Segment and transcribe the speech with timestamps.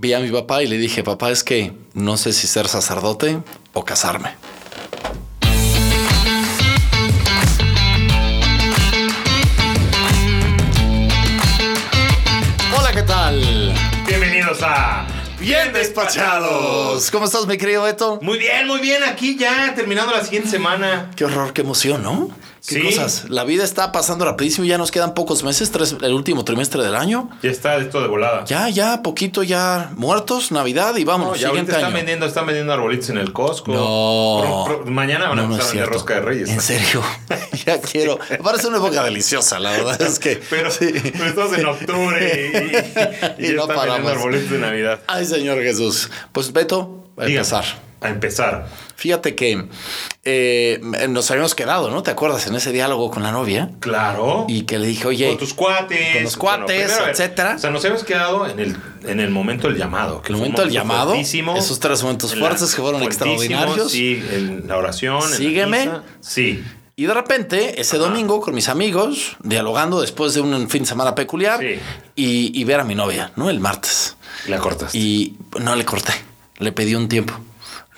[0.00, 3.40] vi a mi papá y le dije, papá, es que no sé si ser sacerdote
[3.72, 4.30] o casarme.
[12.78, 13.74] Hola, ¿qué tal?
[14.06, 15.04] Bienvenidos a
[15.40, 17.10] Bien despachados.
[17.10, 18.18] ¿Cómo estás, mi querido Beto?
[18.22, 19.02] Muy bien, muy bien.
[19.04, 21.10] Aquí ya terminando la siguiente semana.
[21.16, 22.30] Qué horror, qué emoción, ¿no?
[22.66, 22.82] Qué Sí.
[22.82, 23.26] cosas.
[23.28, 24.66] La vida está pasando rapidísimo.
[24.66, 27.30] Ya nos quedan pocos meses, tres, el último trimestre del año.
[27.42, 28.44] Ya está esto de volada.
[28.46, 31.40] Ya, ya, poquito ya muertos, Navidad y No, vámonos.
[31.40, 31.96] ya siguiente ahorita están año.
[31.96, 33.72] vendiendo, están vendiendo arbolitos en el Costco.
[33.72, 34.64] No.
[34.66, 36.48] Pro- pro- mañana van a No, no empezar es a rosca de reyes.
[36.50, 37.02] En serio,
[37.66, 38.18] ya quiero.
[38.30, 40.40] Me parece una época deliciosa, la verdad es que.
[40.50, 40.90] Pero, sí.
[40.92, 42.52] pero estamos en octubre
[43.38, 44.12] y, y, y Y ya no están vendiendo paramos.
[44.12, 45.00] arbolitos de Navidad.
[45.06, 46.10] Ay, Señor Jesús.
[46.32, 47.64] Pues Beto, a empezar.
[48.00, 48.68] A empezar.
[48.94, 49.66] Fíjate que
[50.24, 52.02] eh, nos habíamos quedado, ¿no?
[52.02, 53.70] ¿Te acuerdas en ese diálogo con la novia?
[53.80, 54.44] Claro.
[54.48, 56.14] Y que le dije, oye, con tus cuates.
[56.14, 57.54] con los cuates, primero, etcétera.
[57.56, 60.22] O sea, nos habíamos quedado en el, en el momento del llamado.
[60.22, 63.90] que el momento del llamado, esos tres momentos fuertes que fueron extraordinarios.
[63.90, 65.22] Sí, en la oración.
[65.24, 65.78] en la Sígueme.
[65.80, 66.02] misa.
[66.20, 66.62] Sí.
[66.94, 71.14] Y de repente, ese domingo, con mis amigos, dialogando después de un fin de semana
[71.14, 71.78] peculiar, Sí.
[72.16, 73.50] y, y ver a mi novia, ¿no?
[73.50, 74.16] El martes.
[74.48, 74.94] La cortas.
[74.94, 76.12] Y no le corté,
[76.58, 77.34] le pedí un tiempo,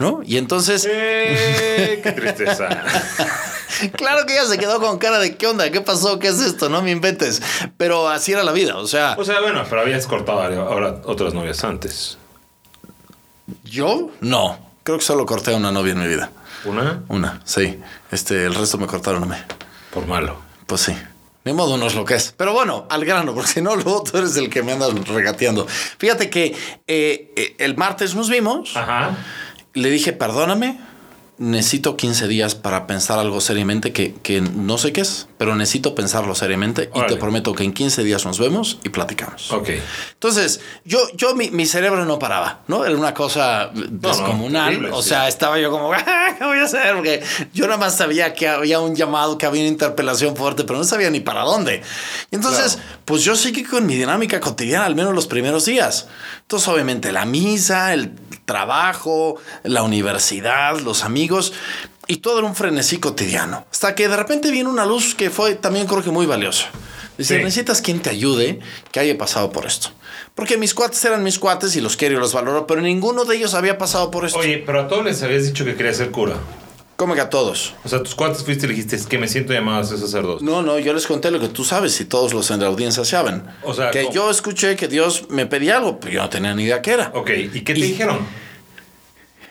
[0.01, 0.21] ¿no?
[0.25, 2.69] Y entonces, Eh, qué tristeza.
[3.97, 5.71] claro que ella se quedó con cara de ¿qué onda?
[5.71, 6.19] ¿Qué pasó?
[6.19, 6.69] ¿Qué es esto?
[6.69, 7.41] No me inventes.
[7.77, 11.35] Pero así era la vida, o sea, O sea, bueno, pero habías cortado ahora otras
[11.35, 12.19] novias antes.
[13.65, 14.59] yo no.
[14.83, 16.31] Creo que solo corté a una novia en mi vida.
[16.65, 17.79] Una Una, sí.
[18.11, 19.37] Este, el resto me cortaron a mí.
[19.93, 20.37] por malo.
[20.67, 20.97] Pues sí.
[21.45, 22.35] Ni modo no es lo que es.
[22.37, 25.67] Pero bueno, al grano, porque si no, luego tú eres el que me andas regateando.
[25.99, 26.55] Fíjate que
[26.87, 28.77] eh, eh, el martes nos vimos.
[28.77, 29.17] Ajá.
[29.75, 30.79] Le dije, perdóname,
[31.39, 35.95] necesito 15 días para pensar algo seriamente que, que no sé qué es, pero necesito
[35.95, 37.15] pensarlo seriamente y Órale.
[37.15, 39.51] te prometo que en 15 días nos vemos y platicamos.
[39.51, 39.71] Ok.
[40.13, 42.85] Entonces, yo, yo mi, mi cerebro no paraba, ¿no?
[42.85, 44.67] Era una cosa descomunal.
[44.75, 45.09] terrible, o sí.
[45.11, 46.95] sea, estaba yo como, "Ah, ¿qué voy a hacer?
[46.97, 47.23] Porque
[47.55, 50.85] yo nada más sabía que había un llamado, que había una interpelación fuerte, pero no
[50.85, 51.81] sabía ni para dónde.
[52.31, 52.89] Y entonces, Claro.
[53.07, 56.07] pues yo seguí con mi dinámica cotidiana, al menos los primeros días.
[56.43, 58.13] Entonces, obviamente, la misa, el
[58.51, 61.53] trabajo, la universidad, los amigos.
[62.09, 63.65] Y todo era un frenesí cotidiano.
[63.71, 66.67] Hasta que de repente viene una luz que fue también creo que muy valiosa.
[67.17, 67.45] Dice, Sí.
[67.45, 68.59] necesitas quien te ayude
[68.91, 69.91] que haya pasado por esto.
[70.35, 73.37] Porque mis cuates eran mis cuates y los quiero y los valoro, pero ninguno de
[73.37, 74.39] ellos había pasado por esto.
[74.39, 76.35] Oye, pero a todos les habías dicho que querías ser cura.
[77.01, 77.73] ¿Cómo que a todos?
[77.83, 79.97] O sea, tus cuates fuiste y le dijiste, es que me siento llamado a ser
[79.97, 80.45] sacerdote.
[80.45, 83.07] No, no, yo les conté lo que tú sabes y todos los en la audiencia
[83.07, 83.43] saben.
[83.63, 84.15] O sea, que ¿cómo?
[84.15, 87.11] yo escuché que Dios me pedía algo, pero yo no tenía ni idea qué era.
[87.15, 88.19] Ok, ¿y qué te Y- dijeron?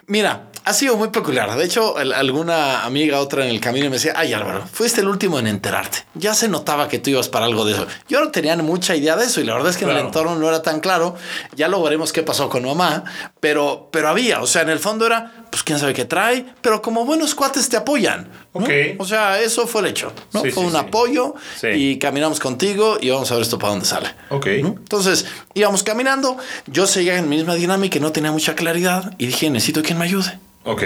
[0.06, 1.58] Mira, ha sido muy peculiar.
[1.58, 5.40] De hecho, alguna amiga, otra en el camino, me decía, ay Álvaro, fuiste el último
[5.40, 6.06] en enterarte.
[6.14, 7.88] Ya se notaba que tú ibas para algo de eso.
[8.08, 10.36] Yo no tenía mucha idea de eso y la verdad es que en el entorno
[10.36, 11.16] no era tan claro.
[11.56, 13.04] Ya lo veremos qué pasó con mamá,
[13.40, 16.84] pero, pero había, o sea, en el fondo era, pues quién sabe qué trae, pero
[16.84, 18.30] como buenos cuates te apoyan.
[18.54, 18.62] ¿No?
[18.62, 18.70] Ok.
[18.98, 20.12] O sea, eso fue el hecho.
[20.34, 20.42] ¿no?
[20.42, 20.78] Sí, fue sí, un sí.
[20.78, 24.10] apoyo y caminamos contigo y vamos a ver esto para dónde sale.
[24.30, 24.48] Ok.
[24.62, 24.70] ¿no?
[24.70, 26.38] Entonces íbamos caminando,
[26.68, 30.06] yo seguía en misma dinámica y no tenía mucha claridad y dije, necesito quien me
[30.06, 30.40] ayude.
[30.66, 30.84] Ok.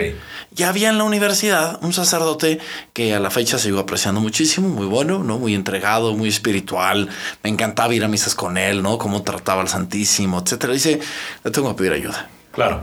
[0.52, 2.60] Ya había en la universidad un sacerdote
[2.94, 5.40] que a la fecha sigo apreciando muchísimo, muy bueno, ¿no?
[5.40, 7.10] Muy entregado, muy espiritual.
[7.42, 8.98] Me encantaba ir a misas con él, ¿no?
[9.00, 10.74] Cómo trataba al Santísimo, etcétera.
[10.74, 11.00] Dice,
[11.44, 12.30] le tengo que pedir ayuda.
[12.52, 12.82] Claro.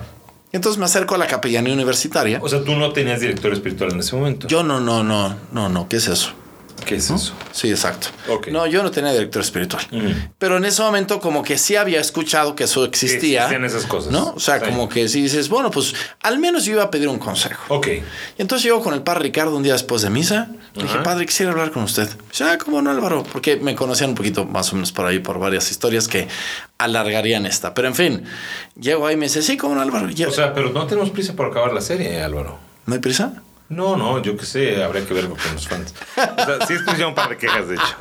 [0.53, 2.41] Y entonces me acerco a la capellanía universitaria.
[2.43, 4.49] O sea, tú no tenías director espiritual en ese momento.
[4.49, 6.33] Yo no, no, no, no, no, ¿qué es eso?
[6.85, 7.35] ¿Qué es eso?
[7.53, 8.09] Sí, exacto.
[8.51, 9.87] No, yo no tenía director espiritual.
[9.93, 10.09] Ujú.
[10.39, 13.41] Pero en ese momento como que sí había escuchado que eso existía.
[13.43, 14.13] existían esas cosas.
[14.13, 14.33] ¿No?
[14.35, 14.67] O sea, Sí.
[14.67, 17.63] como que si dices, bueno, pues al menos yo iba a pedir un consejo.
[17.75, 17.87] Ok.
[17.89, 18.03] Y
[18.43, 20.49] entonces llego con el padre Ricardo un día después de misa.
[20.75, 22.09] Le dije, padre, quisiera hablar con usted.
[22.31, 23.25] Dice, ah, ¿cómo no, Álvaro?
[23.31, 26.29] Porque me conocían un poquito más o menos por ahí, por varias historias que
[26.79, 27.75] alargarían esta.
[27.75, 28.25] Pero en fin,
[28.79, 30.09] llego ahí y me dice, sí, ¿cómo no, Álvaro?
[30.29, 32.59] O sea, pero no tenemos prisa por acabar la serie, Álvaro.
[32.87, 33.43] ¿No hay prisa?
[33.71, 35.95] No, no, yo qué sé, habría que verlo con los fans.
[36.17, 37.97] O sea, sí escuché un par de quejas, de hecho.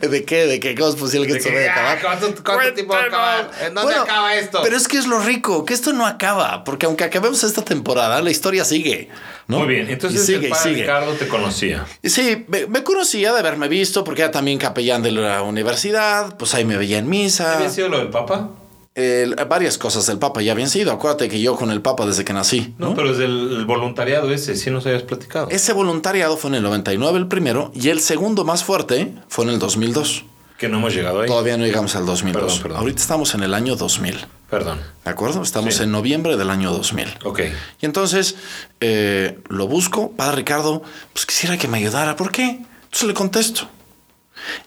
[0.08, 0.46] ¿De qué?
[0.46, 0.76] ¿De qué?
[0.76, 2.20] ¿Cómo es posible que De esto que, vaya a ah, acabar?
[2.20, 3.50] ¿cuánto- cuánto tiempo va a acabar?
[3.66, 4.60] ¿En dónde acaba esto?
[4.62, 8.22] Pero es que es lo rico, que esto no acaba, porque aunque acabemos esta temporada,
[8.22, 9.08] la historia sigue.
[9.48, 9.58] ¿no?
[9.58, 10.80] Muy bien, entonces Y sigue, el y padre sigue.
[10.82, 11.84] Ricardo te conocía.
[12.04, 16.54] Sí, me, me conocía de haberme visto, porque era también capellán de la universidad, pues
[16.54, 17.56] ahí me veía en misa.
[17.56, 18.50] ¿Había sido lo del Papa?
[18.94, 20.92] El- varias cosas del Papa ya habían sido.
[20.92, 22.74] Acuérdate que yo con el Papa desde que nací.
[22.78, 22.94] No, ¿no?
[22.94, 25.48] pero desde el, el voluntariado ese, sí nos habías platicado.
[25.50, 29.50] Ese voluntariado fue en el 99 el primero y el segundo más fuerte fue en
[29.50, 30.24] el 2002.
[30.58, 31.26] Que no hemos llegado ahí.
[31.26, 32.42] Todavía no llegamos al 2002.
[32.44, 32.78] Perdón, perdón.
[32.78, 34.24] Ahorita estamos en el año 2000.
[34.48, 34.80] Perdón.
[35.04, 35.42] ¿De acuerdo?
[35.42, 35.82] Estamos Sí.
[35.82, 37.08] en noviembre del año 2000.
[37.24, 37.40] Ok.
[37.80, 38.36] Y entonces
[38.80, 40.82] eh, lo busco, padre Ricardo,
[41.12, 42.14] pues quisiera que me ayudara.
[42.14, 42.60] ¿Por qué?
[42.84, 43.68] Entonces le contesto.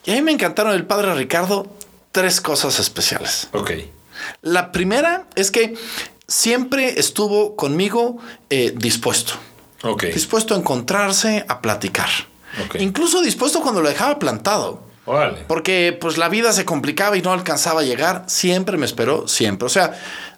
[0.06, 1.68] Y a mí me encantaron del padre Ricardo
[2.12, 3.48] tres cosas especiales.
[3.54, 3.72] Ok.
[4.42, 5.76] La primera es que
[6.28, 8.18] siempre estuvo conmigo
[8.50, 9.34] eh, dispuesto.
[10.14, 12.10] Dispuesto a encontrarse, a platicar.
[12.80, 14.84] Incluso dispuesto cuando lo dejaba plantado.
[15.06, 15.46] Órale.
[15.48, 18.26] Porque pues la vida se complicaba y no alcanzaba a llegar.
[18.28, 19.66] Siempre me esperó, siempre.
[19.66, 19.98] O sea,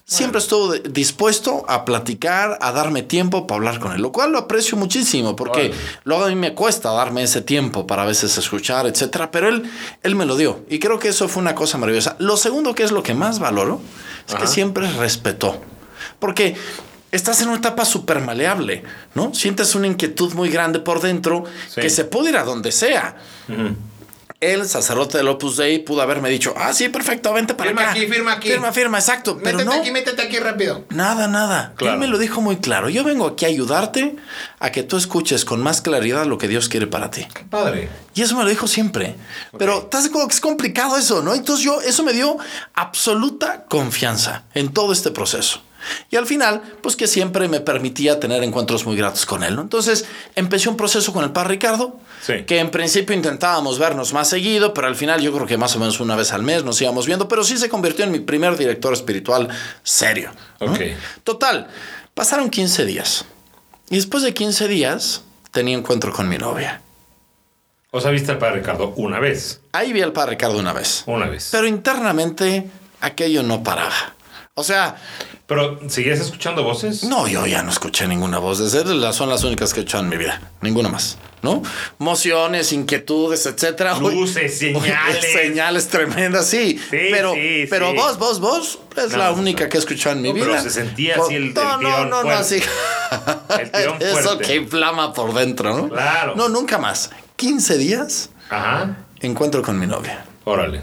[0.10, 4.40] siempre estuvo dispuesto a platicar, a darme tiempo para hablar con él, lo cual lo
[4.40, 5.76] aprecio muchísimo porque Órale.
[6.04, 9.30] luego a mí me cuesta darme ese tiempo para a veces escuchar, etcétera.
[9.30, 9.70] Pero él,
[10.02, 12.16] él me lo dio y creo que eso fue una cosa maravillosa.
[12.18, 13.80] Lo segundo que es lo que más valoro
[14.28, 15.62] es que siempre respetó.
[16.18, 16.56] Porque
[17.12, 18.84] estás en una etapa súper maleable,
[19.14, 19.34] ¿no?
[19.36, 21.82] Sientes una inquietud muy grande por dentro Sí.
[21.82, 23.16] que se puede ir a donde sea.
[24.42, 27.92] El sacerdote del Opus Dei pudo haberme dicho, ah, sí, perfecto, vente para Firma acá.
[27.92, 28.50] aquí, firma aquí.
[28.50, 29.38] Firma, firma, exacto.
[29.44, 30.86] Pero Métete no, aquí, métete aquí rápido.
[30.92, 31.74] nada, nada.
[31.76, 31.96] Claro.
[31.96, 32.88] Él me lo dijo muy claro.
[32.88, 34.16] Yo vengo aquí a ayudarte
[34.60, 37.28] a que tú escuches con más claridad lo que Dios quiere para ti.
[37.34, 37.90] Qué padre.
[38.16, 39.16] Y eso me lo dijo siempre.
[39.58, 41.34] Pero estás de acuerdo que es complicado eso, ¿no?
[41.34, 42.38] Entonces yo, eso me dio
[42.76, 45.62] absoluta confianza en todo este proceso.
[46.10, 49.62] Y al final, pues que siempre me permitía tener encuentros muy gratos con él, ¿no?
[49.62, 50.06] Entonces
[50.36, 52.44] empecé un proceso con el padre Ricardo, Sí.
[52.46, 55.80] que en principio intentábamos vernos más seguido, pero al final yo creo que más o
[55.80, 58.58] menos una vez al mes nos íbamos viendo, pero sí se convirtió en mi primer
[58.58, 59.48] director espiritual
[59.84, 60.32] serio.
[60.60, 60.74] ¿no?
[60.74, 60.80] Ok.
[61.24, 61.68] Total,
[62.14, 63.26] pasaron 15 días.
[63.90, 65.22] Y después de 15 días
[65.52, 66.82] tenía encuentro con mi novia.
[67.92, 69.62] O sea, viste al padre Ricardo una vez.
[69.72, 71.04] Ahí vi al padre Ricardo una vez.
[71.08, 71.50] Una vez.
[71.52, 72.70] Pero internamente
[73.02, 74.14] aquello no paraba.
[74.54, 74.98] O sea,
[75.50, 77.04] Pero, ¿seguías escuchando voces?
[77.04, 79.02] no, yo ya no escuché ninguna voz de él.
[79.02, 80.40] Las son las únicas que he escuchado en mi vida.
[80.62, 81.18] Ninguna más.
[81.42, 81.64] ¿No?
[81.98, 83.98] Mociones, inquietudes, etcétera.
[83.98, 85.26] Luces, uy, señales.
[85.34, 86.78] señales tremendas, sí.
[86.78, 87.96] Sí, pero, sí, pero sí.
[87.98, 90.46] vos, vos, vos es No, la no, única que he escuchado en mi No, vida.
[90.50, 92.40] pero se sentía así el- el no, no, tirón no, no, fuerte.
[92.42, 92.64] así.
[93.60, 95.90] El tirón Eso que inflama por dentro, ¿no?
[95.90, 96.36] Claro.
[96.36, 97.10] No, nunca más.
[97.38, 98.98] 15 días Ajá.
[99.22, 100.26] encuentro con mi novia.
[100.44, 100.82] Órale.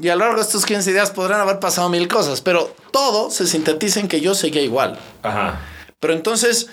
[0.00, 3.30] Y a lo largo de estos 15 días podrán haber pasado mil cosas, pero todo
[3.30, 4.98] se sintetiza en que yo seguía igual.
[5.22, 5.60] Ajá.
[6.00, 6.68] Pero entonces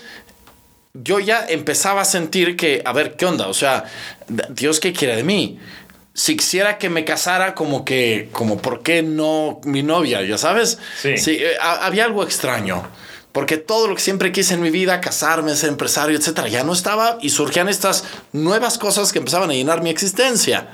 [0.92, 3.48] yo ya empezaba a sentir que, a ver, ¿qué onda?
[3.48, 3.84] O sea,
[4.50, 5.58] Dios, ¿qué quiere de mí?
[6.12, 10.22] Si quisiera que me casara, como que, como, ¿por qué no mi novia?
[10.22, 10.78] ¿Ya sabes?
[11.00, 11.14] Sí.
[11.26, 12.86] eh, ha- había algo extraño.
[13.32, 16.72] Porque todo lo que siempre quise en mi vida, casarme, ser empresario, etcétera, ya no
[16.72, 20.68] estaba y surgían estas nuevas cosas que empezaban a llenar mi existencia.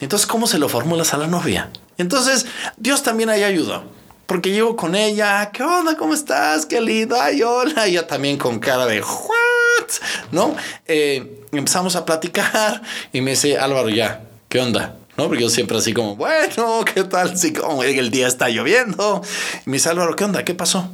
[0.00, 1.70] Entonces, ¿cómo se lo formulas a la novia?
[1.98, 2.46] Entonces,
[2.76, 3.84] Dios también ahí ayudó.
[4.26, 5.96] Porque llego con ella, ¿qué onda?
[5.96, 6.64] ¿Cómo estás?
[6.66, 7.86] Qué lindo, ay, hola.
[7.86, 9.88] Ella también con cara de, ¿what?
[10.32, 10.56] ¿No?
[10.86, 12.82] Eh, empezamos a platicar
[13.12, 14.96] y me dice, Álvaro, ya, ¿qué onda?
[15.16, 15.28] ¿No?
[15.28, 17.36] Porque yo siempre así como, bueno, ¿qué tal?
[17.36, 19.22] Si como el día está lloviendo.
[19.66, 20.44] Y me dice, Álvaro, ¿qué onda?
[20.44, 20.88] ¿Qué pasó?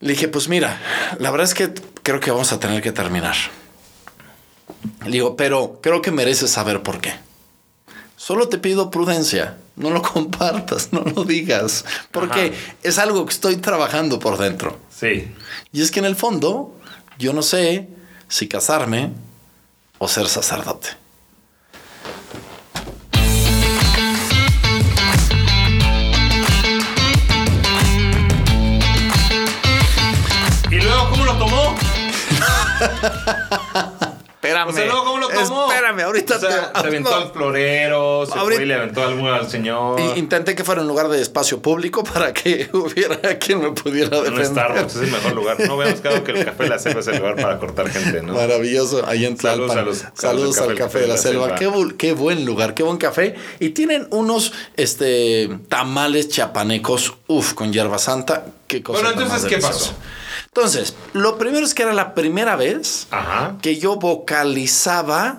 [0.00, 0.80] Le dije, pues mira,
[1.18, 1.72] la verdad es que
[2.02, 3.34] creo que vamos a tener que terminar.
[5.04, 7.12] Le digo, pero creo que mereces saber por qué.
[8.16, 9.58] Solo te pido prudencia.
[9.76, 11.84] No lo compartas, no lo digas.
[12.10, 12.76] Porque Ajá.
[12.82, 14.78] es algo que estoy trabajando por dentro.
[14.90, 15.32] Sí.
[15.72, 16.74] Y es que en el fondo,
[17.18, 17.88] yo no sé
[18.28, 19.12] si casarme
[19.98, 20.88] o ser sacerdote.
[30.70, 31.74] ¿Y luego cómo lo tomó?
[34.54, 34.68] Espérame.
[34.70, 35.72] O sea, luego cómo lo tomó.
[35.72, 39.02] Espérame, ahorita O sea, te- se aventó al florero, se Ahorita- fue y le aventó
[39.02, 40.00] algo al señor.
[40.00, 44.20] Y intenté que fuera un lugar de espacio público para que hubiera quien me pudiera
[44.20, 44.46] defender.
[44.46, 45.56] Starbucks es el mejor lugar.
[45.60, 48.22] No habíamos quedado que el café de la selva es el lugar para cortar gente,
[48.22, 48.34] ¿no?
[48.34, 51.54] Maravilloso, ahí en Saludos a los- Saludos al Café de la Selva.
[51.54, 53.34] Qué, bu- qué buen lugar, qué buen café.
[53.60, 58.46] Y tienen unos este, tamales chiapanecos, uff, con hierba santa.
[58.66, 59.92] Qué cosa Bueno, entonces, ¿qué pasó?
[60.56, 63.56] Entonces, lo primero es que era la primera vez Ajá.
[63.60, 65.38] que yo vocalizaba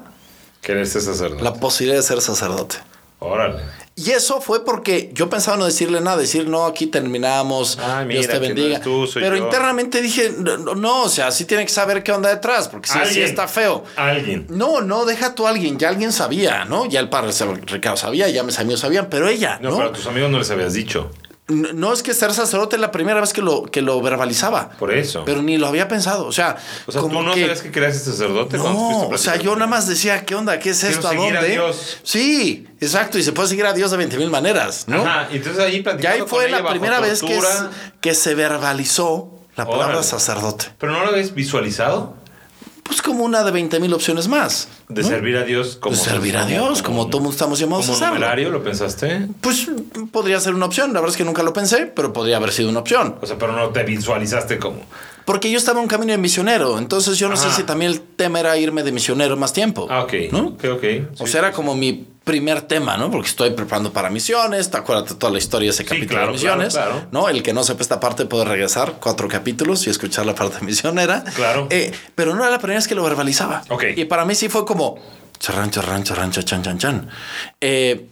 [0.61, 1.41] ¿Querés ser sacerdote?
[1.43, 2.75] la posibilidad de ser sacerdote.
[3.19, 3.61] Órale.
[3.97, 8.27] Y eso fue porque yo pensaba no decirle nada, decir no, aquí terminamos, Ay, Dios
[8.27, 8.81] te no bendiga.
[8.81, 9.45] tú, Pero yo.
[9.45, 12.99] internamente dije, no, o sea, sí tiene que saber qué onda detrás, porque sí, sí
[12.99, 13.25] Alguien.
[13.25, 13.85] está feo.
[13.95, 14.47] Alguien.
[14.49, 16.87] No, no, deja tú a alguien, ya alguien sabía, ¿no?
[16.87, 17.31] Ya el padre
[17.67, 19.77] Ricardo sabía, ya mis amigos sabían, pero ella, No, ¿no?
[19.77, 21.09] pero a tus amigos no les habías dicho.
[21.47, 24.71] No es que ser sacerdote es la primera vez que lo, que lo verbalizaba.
[24.79, 25.23] Por eso.
[25.25, 26.25] Pero ni lo había pensado.
[26.25, 27.41] O sea, o sea, como tú no que.
[27.41, 30.57] sabías que querías ser sacerdote cuando No, o sea, yo nada más decía, ¿qué onda?
[30.57, 31.07] ¿Qué es Quiero esto?
[31.07, 31.51] ¿A seguir a dónde?
[31.51, 31.97] Dios.
[32.01, 33.19] Sí, exacto.
[33.19, 35.03] Y se puede seguir a Dios de 20 mil maneras, ¿no?
[35.05, 37.39] Ajá, y entonces ahí Y platicando ahí fue la primera vez que,
[38.01, 40.03] que se verbalizó la palabra Órale.
[40.03, 40.65] sacerdote.
[40.79, 42.15] ¿Pero no lo habías visualizado?
[42.87, 44.67] Pues como una de 20 mil opciones más.
[44.89, 45.07] De ¿no?
[45.07, 45.95] servir a Dios como...
[45.95, 48.13] De servir a Dios, como, todos estamos llamados a ¿Como hacerlo.
[48.13, 49.27] numerario lo pensaste?
[49.41, 49.67] Pues
[50.11, 50.93] podría ser una opción.
[50.93, 53.15] La verdad es que nunca lo pensé, pero podría haber sido una opción.
[53.21, 54.81] O sea, pero no te visualizaste como...
[55.25, 57.99] Porque yo estaba en un camino de misionero, entonces yo no sé si también el
[58.01, 59.87] tema era irme de misionero más tiempo.
[59.89, 60.13] Ah, ok.
[60.31, 60.47] ¿no?
[60.49, 60.83] Ok, ok.
[61.19, 63.09] O Sí, sea, era sí, como mi primer tema, ¿no?
[63.11, 66.33] Porque estoy preparando para misiones, te acuerdas toda la historia de ese capítulo claro, de
[66.33, 67.07] misiones, claro, claro.
[67.11, 67.29] ¿no?
[67.29, 71.23] El que no sepa esta parte puede regresar cuatro capítulos y escuchar la parte misionera.
[71.35, 71.67] Claro.
[71.71, 73.63] Eh, pero no era la primera vez que lo verbalizaba.
[73.69, 73.83] Ok.
[73.95, 74.95] Y para mí sí fue como
[75.39, 77.09] charran, charran, charran, chan, chan, chan.
[77.61, 78.07] Eh,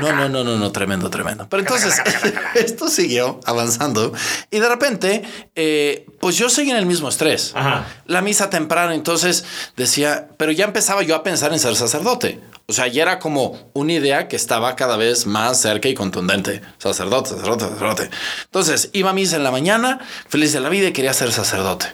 [0.00, 1.48] no, no, no, no, no, tremendo, tremendo.
[1.48, 2.00] Pero entonces
[2.54, 4.12] esto siguió avanzando
[4.50, 5.22] y de repente,
[5.54, 7.52] eh, pues yo seguí en el mismo estrés.
[7.54, 7.86] Ajá.
[8.06, 9.44] La misa temprana, entonces
[9.76, 12.40] decía, pero ya empezaba yo a pensar en ser sacerdote.
[12.68, 16.62] O sea, ya era como una idea que estaba cada vez más cerca y contundente.
[16.78, 18.10] Sacerdote, sacerdote, sacerdote.
[18.44, 21.86] Entonces, iba a misa en la mañana, feliz de la vida y quería ser sacerdote.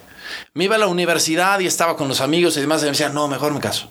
[0.55, 3.11] Me iba a la universidad y estaba con los amigos y demás y me decía,
[3.11, 3.91] no, mejor me caso.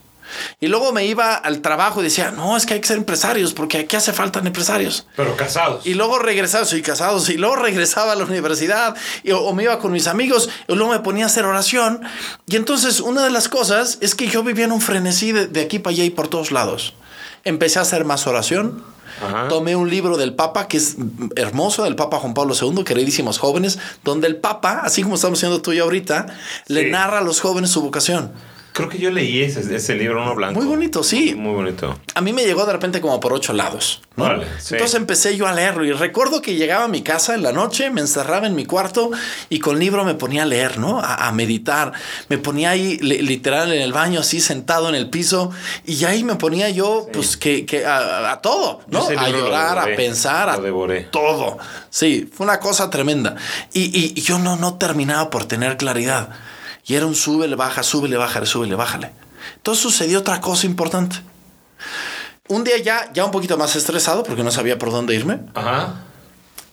[0.59, 3.53] Y luego me iba al trabajo y decía, no, es que hay que ser empresarios
[3.53, 5.07] porque aquí hace falta empresarios.
[5.15, 5.85] Pero casados.
[5.85, 9.79] Y luego regresaba, soy casado, y luego regresaba a la universidad y, o, me iba
[9.79, 12.01] con mis amigos y luego me ponía a hacer oración.
[12.47, 15.61] Y entonces una de las cosas es que yo vivía en un frenesí de, de
[15.61, 16.93] aquí para allá y por todos lados.
[17.43, 18.83] Empecé a hacer más oración.
[19.21, 19.47] Ajá.
[19.49, 20.95] Tomé un libro del Papa que es
[21.35, 25.61] hermoso, del Papa Juan Pablo II, queridísimos jóvenes, donde el Papa, así como estamos haciendo
[25.61, 26.27] tú y yo ahorita,
[26.67, 28.31] le narra a los jóvenes su vocación.
[28.73, 30.57] Creo que yo leí ese, ese libro, uno blanco.
[30.59, 31.35] Muy bonito, sí.
[31.35, 31.99] Muy bonito.
[32.15, 34.01] a mí me llegó de repente como por ocho lados.
[34.15, 34.23] ¿no?
[34.25, 34.75] Órale, sí.
[34.75, 37.89] Entonces empecé yo a leerlo y recuerdo que llegaba a mi casa en la noche,
[37.89, 39.11] me encerraba en mi cuarto
[39.49, 40.99] y con libro me ponía a leer, ¿no?
[40.99, 41.91] A, a meditar.
[42.29, 45.51] Me ponía ahí li- literal en el baño, así sentado en el piso
[45.85, 48.99] y ahí me ponía yo, pues que, que a, a todo, ¿no?
[49.17, 50.55] A llorar, a pensar, a
[51.11, 51.57] todo.
[51.89, 53.35] Sí, fue una cosa tremenda.
[53.73, 56.29] Y, y- y yo no, no terminaba por tener claridad.
[56.85, 59.11] Y era un súbele, baja, súbele, bájale, súbele, bájale.
[59.55, 61.17] Entonces sucedió otra cosa importante.
[62.47, 65.39] Un día ya, ya un poquito más estresado porque no sabía por dónde irme.
[65.53, 66.03] Ajá.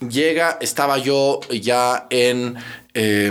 [0.00, 2.56] Llega, estaba yo ya en,
[3.00, 3.30] eh,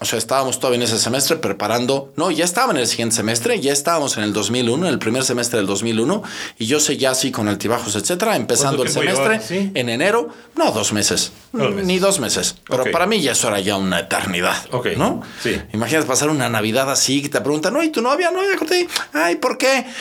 [0.00, 3.58] o sea, estábamos todavía en ese semestre preparando, no, ya estaba en el siguiente semestre,
[3.58, 6.22] ya estábamos en el 2001, en el primer semestre del 2001,
[6.58, 9.70] y yo seguía así con altibajos, etcétera, empezando el ¿Cuánto tiempo semestre llevabas?
[9.70, 9.72] Sí.
[9.80, 11.86] en enero, no, dos meses, Dos meses.
[11.86, 14.88] ni dos meses, pero para mí ya eso era ya una eternidad, Ok.
[14.98, 15.22] ¿no?
[15.42, 15.58] Sí.
[15.72, 18.30] Imagínate pasar una Navidad así, que te preguntan, no, ¿y tu novia?
[18.30, 19.86] No, ya corté, ay, ¿por qué?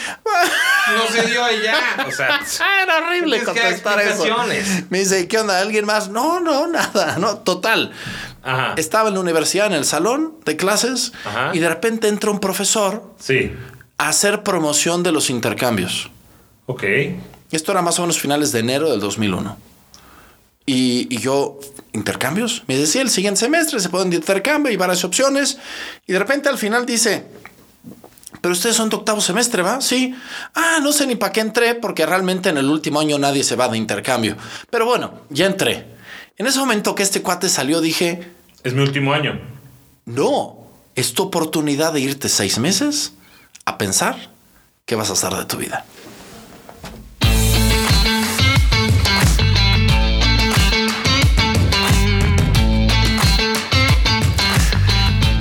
[0.88, 1.76] No se dio allá.
[2.08, 4.26] O sea, Ah, era horrible contestar eso.
[4.90, 5.60] Me dice, ¿y ¿qué onda?
[5.60, 6.10] ¿Alguien más?
[6.10, 7.92] No, no, nada, no, total.
[8.48, 8.74] Ajá.
[8.78, 11.52] Estaba en la universidad, en el salón de clases, Ajá.
[11.54, 13.52] y de repente entra un profesor Sí.
[13.98, 16.10] a hacer promoción de los intercambios.
[16.66, 16.84] Ok.
[17.52, 19.58] Esto era más o menos finales de enero del 2001.
[20.66, 21.60] Y, y yo,
[21.94, 22.64] ¿intercambios?
[22.68, 25.58] Me decía, el siguiente semestre se pueden de intercambio y varias opciones.
[26.06, 27.26] Y de repente al final dice,
[28.42, 29.80] pero ustedes son de octavo semestre, ¿va?
[29.80, 30.14] Sí.
[30.56, 33.56] Ah, no sé ni para qué entré, porque realmente en el último año nadie se
[33.56, 34.36] va de intercambio.
[34.70, 35.86] Pero bueno, ya entré.
[36.38, 38.28] En ese momento que este cuate salió, dije,
[38.64, 39.40] Es mi último año.
[40.06, 40.58] no,
[40.96, 43.14] es tu oportunidad de irte seis meses
[43.66, 44.32] a pensar
[44.86, 45.86] qué vas a hacer de tu vida.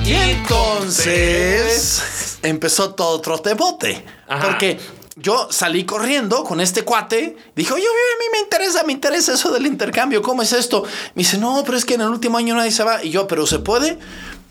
[0.05, 1.57] Y entonces
[2.43, 4.05] empezó todo otro tebote.
[4.27, 4.47] Ajá.
[4.47, 4.79] Porque
[5.19, 7.35] yo salí corriendo con este cuate.
[7.55, 10.21] Dijo, yo, a mí me interesa, me interesa eso del intercambio.
[10.21, 10.83] ¿Cómo es esto?
[11.15, 13.03] Me dice, no, pero es que en el último año nadie se va.
[13.03, 13.97] Y yo, ¿pero se puede?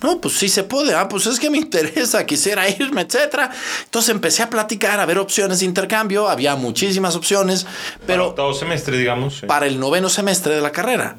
[0.02, 0.94] No, pues sí se puede.
[0.94, 3.50] Ah, pues es que me interesa, quisiera irme, etcétera.
[3.84, 6.28] Entonces empecé a platicar, a ver opciones de intercambio.
[6.28, 9.38] Había muchísimas opciones, Pero pero octavo semestre, digamos.
[9.38, 9.46] sí.
[9.46, 11.16] para el noveno semestre de la carrera.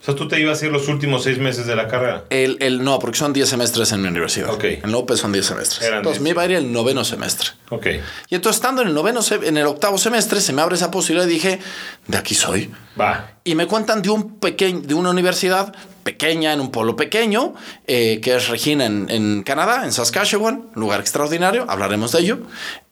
[0.00, 2.24] O sea, tú te ibas a ir los últimos seis meses de la carrera.
[2.30, 4.50] El, el, no, porque son 10 semestres en mi universidad.
[4.50, 4.64] Ok.
[4.64, 5.82] En López son 10 semestres.
[5.82, 6.24] Eran entonces 10.
[6.24, 7.48] me iba a ir el noveno semestre.
[7.70, 7.86] Ok.
[8.28, 11.28] Y entonces estando en el noveno, en el octavo semestre, se me abre esa posibilidad
[11.28, 11.58] y dije,
[12.06, 12.70] de aquí soy.
[12.98, 13.32] Va.
[13.42, 15.74] Y me cuentan de un pequeño, de una universidad
[16.04, 17.54] pequeña, en un pueblo pequeño,
[17.86, 22.38] eh, que es Regina en, en Canadá, en Saskatchewan, un lugar extraordinario, hablaremos de ello.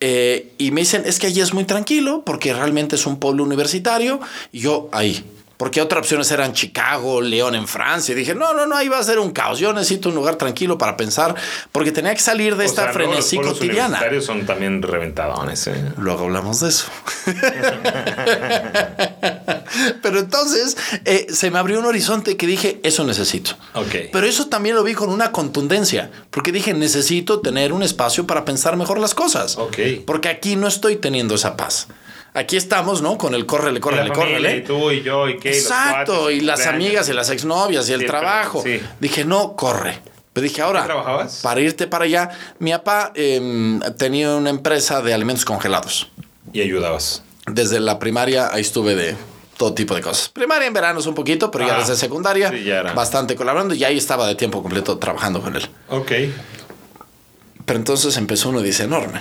[0.01, 3.43] Eh, y me dicen, es que allí es muy tranquilo, porque realmente es un pueblo
[3.45, 4.21] universitario,
[4.53, 5.25] y yo ahí.
[5.57, 8.13] Porque otras opciones eran Chicago, León en Francia.
[8.13, 9.59] Y dije, no, no, no, ahí va a ser un caos.
[9.59, 11.35] Yo necesito un lugar tranquilo para pensar,
[11.73, 13.87] porque tenía que salir de O esta sea, frenesí los cotidiana.
[13.87, 15.93] universitarios son también reventadones, ¿eh?
[15.97, 16.87] Luego hablamos de eso.
[20.03, 23.53] Pero entonces eh, se me abrió un horizonte que dije, eso necesito.
[23.75, 23.95] Ok.
[24.13, 28.45] Pero eso también lo vi con una contundencia, porque dije, necesito tener un espacio para
[28.45, 29.57] pensar mejor las cosas.
[29.57, 29.79] Ok.
[30.07, 31.89] Porque aquí no estoy teniendo esa paz.
[32.37, 33.17] Aquí estamos, ¿no?
[33.17, 34.57] Con el córrele, córrele, córrele.
[34.59, 35.49] y tú y yo y qué.
[35.49, 38.63] los Exacto, y las amigas y las exnovias y el Sí, trabajo.
[38.63, 38.79] sí.
[39.01, 40.01] Dije, no, corre.
[40.35, 40.87] Pero dije, ahora,
[41.43, 42.29] para irte para allá,
[42.59, 46.11] mi papá em, tenía una empresa de alimentos congelados.
[46.53, 47.23] Y ayudabas.
[47.47, 49.17] Desde la primaria ahí estuve de
[49.57, 50.29] todo tipo de cosas.
[50.29, 52.93] Primaria en verano es un poquito, pero ya desde secundaria, sí, ya era.
[52.93, 55.67] bastante colaborando y ahí estaba de tiempo completo trabajando con él.
[55.89, 56.13] Ok.
[57.65, 59.21] Pero entonces empezó uno dice enorme,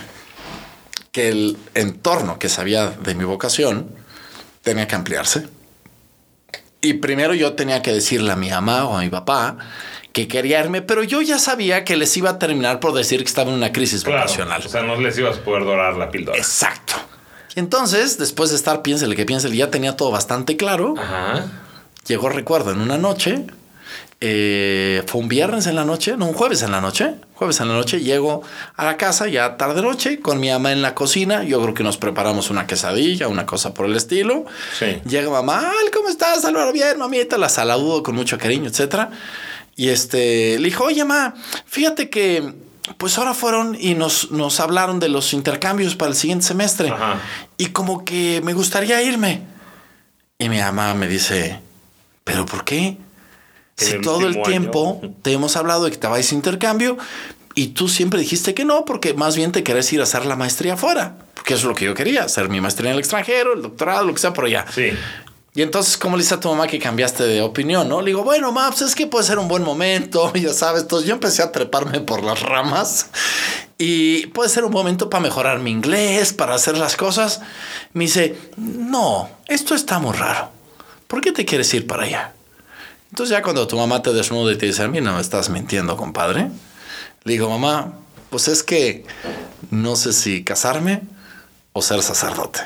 [1.15, 3.87] que el entorno que sabía de mi vocación
[4.63, 5.47] tenía que ampliarse.
[6.81, 9.55] Y primero yo tenía que decirle a mi mamá o a mi papá
[10.11, 13.27] que quería irme, pero yo ya sabía que les iba a terminar por decir que
[13.29, 14.23] estaba en una crisis Claro.
[14.23, 14.61] vocacional.
[14.65, 16.37] O sea, no les ibas a poder dorar la píldora.
[16.37, 16.95] Exacto.
[17.55, 20.95] Entonces, después de estar, piénsele que piénsele, ya tenía todo bastante claro.
[20.97, 21.45] Ajá.
[22.07, 23.45] Llegó, recuerdo, en una noche,
[24.21, 27.67] eh, fue un viernes en la noche, no, un jueves en la noche, jueves en
[27.67, 28.41] la noche, llego
[28.75, 31.83] a la casa ya tarde noche con mi mamá en la cocina, yo creo que
[31.83, 34.45] nos preparamos una quesadilla, una cosa por el estilo.
[34.79, 35.01] Sí.
[35.07, 36.45] Llega mamá, "Ay, ¿cómo estás?
[36.45, 39.11] Álvaro, bien, mamita, la saludo con mucho cariño, etcétera.
[39.75, 41.33] Y este, le dijo, oye, mamá,
[41.65, 42.53] fíjate que,
[42.97, 46.89] pues ahora fueron y nos, nos hablaron de los intercambios para el siguiente semestre.
[46.89, 47.19] Ajá.
[47.57, 49.41] Y como que me gustaría irme.
[50.39, 51.59] Y mi mamá me dice,
[52.23, 52.97] ¿pero por qué?
[53.77, 55.13] Si el todo el tiempo año.
[55.21, 56.97] te hemos hablado de que te vais a intercambio
[57.55, 60.35] y tú siempre dijiste que no, porque más bien te querés ir a hacer la
[60.35, 63.53] maestría afuera, porque eso es lo que yo quería, hacer mi maestría en el extranjero,
[63.53, 64.65] el doctorado, lo que sea por allá.
[64.73, 64.91] Sí.
[65.55, 67.87] Y entonces, ¿cómo le dice a tu mamá que cambiaste de opinión?
[67.87, 70.81] No le digo, bueno, mamá, pues es que puede ser un buen momento, ya sabes.
[70.81, 73.09] Entonces yo empecé a treparme por las ramas
[73.77, 77.39] y puede ser un momento para mejorar mi inglés, para hacer las cosas.
[77.93, 80.49] Me dice, no, esto está muy raro.
[81.07, 82.33] ¿Por qué te quieres ir para allá?
[83.15, 85.49] Entonces ya cuando tu mamá te desnuda y te dice, a mí no me estás
[85.49, 86.49] mintiendo, compadre.
[87.23, 87.93] Le digo, mamá,
[88.29, 89.05] pues es que
[89.71, 91.01] no sé si casarme
[91.71, 92.59] o ser sacerdote.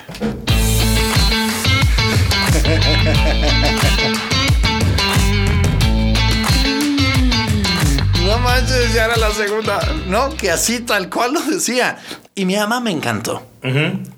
[8.26, 9.80] No manches, ya era la segunda.
[10.08, 12.00] No, que así tal cual lo decía.
[12.34, 13.44] Y mi mamá me encantó.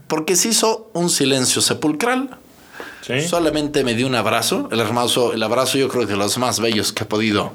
[0.08, 2.38] Porque se hizo un silencio sepulcral.
[3.02, 3.28] Sí.
[3.28, 4.70] Solamente me dio un abrazo.
[4.72, 7.52] El hermoso, el abrazo yo creo que de los más bellos que he podido.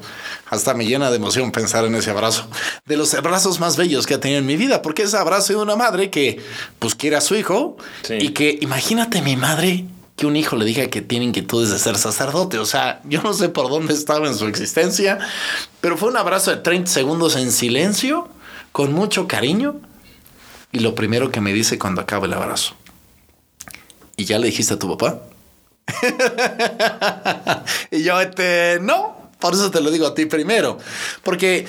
[0.49, 2.47] Hasta me llena de emoción pensar en ese abrazo.
[2.85, 4.81] De los abrazos más bellos que he tenido en mi vida.
[4.81, 6.41] Porque es abrazo de una madre que
[6.79, 7.77] pues quiere a su hijo.
[8.03, 8.15] Sí.
[8.19, 9.85] Y que imagínate mi madre
[10.17, 12.59] que un hijo le diga que tiene inquietudes de ser sacerdote.
[12.59, 15.19] O sea, yo no sé por dónde estaba en su existencia.
[15.79, 18.27] Pero fue un abrazo de 30 segundos en silencio.
[18.73, 19.79] Con mucho cariño.
[20.73, 22.75] Y lo primero que me dice cuando acaba el abrazo.
[24.17, 25.21] ¿Y ya le dijiste a tu papá?
[27.91, 30.77] y yo, este, no, por eso te lo digo a ti primero.
[31.23, 31.65] Porque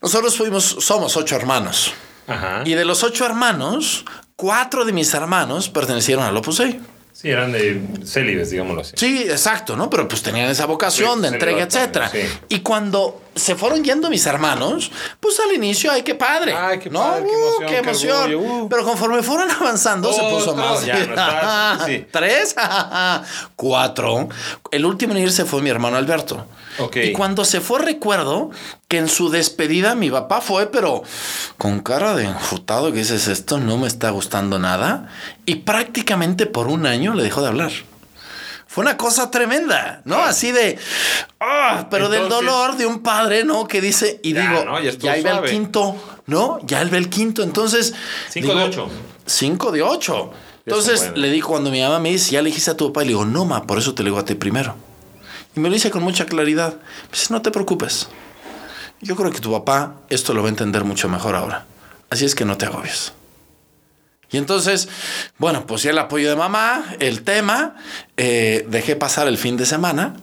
[0.00, 1.92] nosotros fuimos, somos ocho hermanos.
[2.26, 2.62] Ajá.
[2.64, 4.04] Y de los ocho hermanos,
[4.36, 6.80] cuatro de mis hermanos pertenecieron al Opus Dei.
[7.12, 8.92] Sí, eran de célibes, digámoslo así.
[8.96, 9.90] Sí, exacto, ¿no?
[9.90, 12.08] Pero pues tenían esa vocación Sí, de entrega, etcétera.
[12.10, 12.20] sí.
[12.48, 16.54] Y cuando se fueron yendo mis hermanos, pues al inicio, ay, qué padre.
[16.54, 17.00] Ay, qué ¿no?
[17.00, 18.32] padre, qué Uh, emoción, qué qué emoción.
[18.32, 18.68] orgullo, uh.
[18.68, 20.84] Pero conforme fueron avanzando, se puso más.
[20.84, 22.06] ya no estás, sí.
[22.10, 22.54] Tres,
[23.56, 24.28] cuatro.
[24.70, 26.46] El último en irse fue mi hermano Alberto.
[26.78, 26.96] Ok.
[26.96, 28.50] Y cuando se fue, recuerdo
[28.86, 31.02] que en su despedida mi papá fue, pero
[31.56, 35.08] con cara de enjutado que dices, esto no me está gustando nada.
[35.44, 37.72] Y prácticamente por un año le dejó de hablar.
[38.78, 40.22] Fue una cosa tremenda, ¿no?
[40.22, 40.78] Así de,
[41.40, 43.66] ah, pero del dolor de un padre, ¿no?
[43.66, 44.80] Que dice, y Ya, digo, ¿no?
[44.80, 46.60] Ya ya iba el quinto, ¿no?
[46.62, 47.42] Ya él ve el quinto.
[47.42, 47.92] Entonces.
[48.28, 48.88] Cinco de ocho.
[49.26, 50.30] Cinco de ocho.
[50.30, 51.18] Ya son Entonces buenas.
[51.18, 53.08] le digo, cuando mi mamá me dice, ya le dijiste a tu papá, y le
[53.14, 54.76] digo, no, ma, por eso te lo digo a ti primero.
[55.56, 56.74] Y me lo dice con mucha claridad.
[56.74, 58.08] Me dice, no te preocupes.
[59.00, 61.66] Yo creo que tu papá esto lo va a entender mucho mejor ahora.
[62.10, 63.12] Así es que no te agobies.
[64.30, 64.88] Y entonces,
[65.38, 67.76] bueno, pues ya el apoyo de mamá, el tema,
[68.16, 70.16] eh, dejé pasar el fin de semana.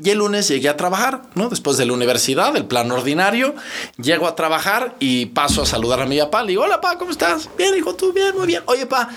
[0.00, 1.48] Y el lunes llegué a trabajar, ¿no?
[1.48, 3.56] Después de la universidad, el plan ordinario,
[3.96, 6.42] llego a trabajar y paso a saludar a mi papá.
[6.42, 7.50] Le digo, hola, pa, ¿cómo estás?
[7.58, 8.62] Bien, hijo, tú bien, muy bien.
[8.66, 9.08] Oye, pa,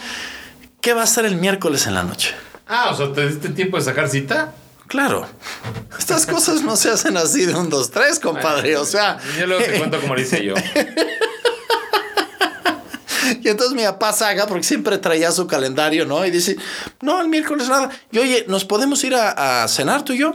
[0.81, 2.33] ¿qué va a hacer el miércoles en la noche?
[2.67, 4.55] Ah, o sea, ¿te diste tiempo de sacar cita?
[4.87, 5.27] Claro,
[5.99, 8.77] estas cosas no se hacen así de un, dos, tres, compadre.
[8.77, 10.55] O sea, Yo luego te cuento cómo lo hice yo.
[13.43, 16.25] Y entonces mi papá saga, porque siempre traía su calendario, ¿no?
[16.25, 16.57] Y dice,
[17.01, 17.89] no, el miércoles nada.
[18.11, 20.33] Y oye, ¿nos podemos ir a, cenar tú y yo?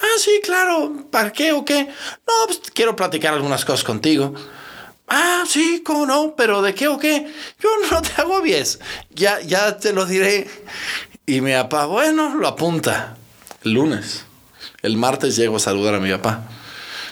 [0.00, 1.06] Ah, sí, claro.
[1.10, 1.84] ¿Para qué o qué?
[1.84, 4.34] No, pues quiero platicar algunas cosas contigo.
[5.08, 7.32] Ah, sí, cómo no, pero ¿de qué o qué?
[7.60, 8.80] Yo no te agobies.
[9.10, 10.48] Ya, ya te lo diré.
[11.26, 13.16] Y mi papá, bueno, lo apunta.
[13.62, 14.24] El lunes.
[14.82, 16.42] El martes llego a saludar a mi papá.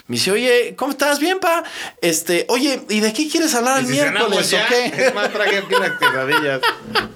[0.08, 1.20] Me dice, oye, ¿cómo estás?
[1.20, 1.62] Bien, pa.
[2.00, 4.86] Este, oye, ¿y de qué quieres hablar el si miércoles o ya, qué?
[4.86, 6.60] Es más, traje aquí unas quesadillas.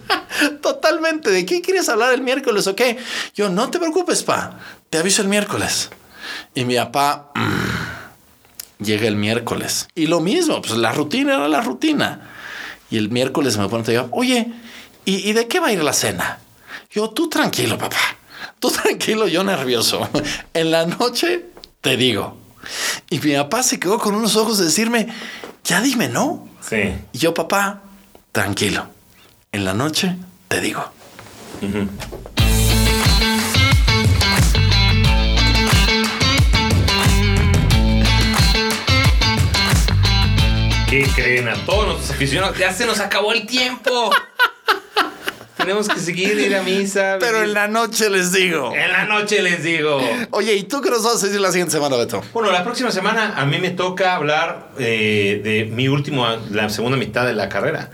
[0.62, 1.31] Totalmente.
[1.31, 2.96] ¿De qué quieres hablar el miércoles o qué?
[3.35, 4.59] Yo, no te preocupes, pa.
[4.88, 5.90] Te aviso el miércoles.
[6.55, 9.88] Y mi papá mm, llega el miércoles.
[9.94, 12.31] Y lo mismo, pues la rutina era la rutina.
[12.88, 14.53] Y el miércoles me pone a oye,
[15.05, 16.38] ¿y, y de qué va a ir la cena?
[16.90, 17.99] Yo, tú tranquilo, papá.
[18.61, 20.09] Tú tranquilo, yo nervioso.
[20.55, 21.46] En la noche
[21.81, 22.46] te digo.
[23.11, 25.09] Y mi papá se quedó con unos ojos de decirme,
[25.64, 26.48] ya dime no.
[26.61, 26.94] Sí.
[27.12, 27.83] Y yo, papá,
[28.33, 28.88] tranquilo.
[29.52, 30.16] En la noche
[30.48, 30.85] te digo.
[40.88, 42.59] ¿Qué creen a todos nuestros aficionados?
[42.59, 44.11] Ya se nos acabó el tiempo.
[45.66, 47.16] Tenemos que seguir, ir a misa.
[47.20, 48.72] Pero venir- en la noche les digo.
[48.74, 50.00] en la noche les digo.
[50.31, 52.22] Oye, ¿y tú qué nos vas a decir la siguiente semana, Beto?
[52.33, 56.96] Bueno, la próxima semana a mí me toca hablar eh, de mi último, la segunda
[56.96, 57.90] mitad de la carrera.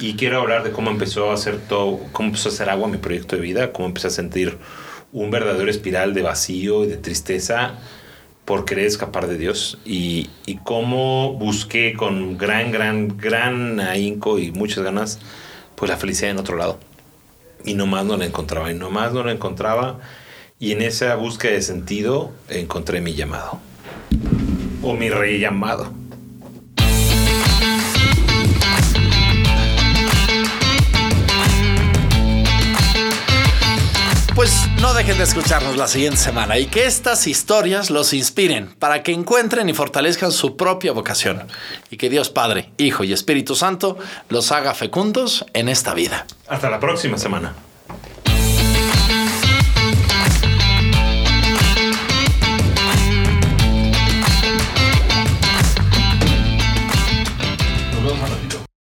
[0.00, 2.98] Y quiero hablar de cómo empezó a hacer todo, cómo empezó a hacer agua mi
[2.98, 4.58] proyecto de vida, cómo empecé a sentir
[5.12, 7.74] un verdadero espiral de vacío y de tristeza
[8.44, 14.50] por querer escapar de Dios y, y cómo busqué con gran, gran, gran ahínco y
[14.50, 15.18] muchas ganas,
[15.76, 16.78] pues la felicidad en otro lado.
[17.64, 19.98] Y nomás no la encontraba, y nomás no la encontraba.
[20.58, 23.58] Y en esa búsqueda de sentido encontré mi llamado.
[24.82, 25.92] O mi rey llamado.
[34.34, 39.02] Pues no dejen de escucharnos la siguiente semana y que estas historias los inspiren para
[39.02, 41.44] que encuentren y fortalezcan su propia vocación
[41.88, 43.96] y que Dios Padre, Hijo y Espíritu Santo
[44.28, 46.26] los haga fecundos en esta vida.
[46.48, 47.54] Hasta la próxima semana.